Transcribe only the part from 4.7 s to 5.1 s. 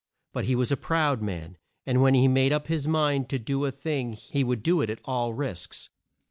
it at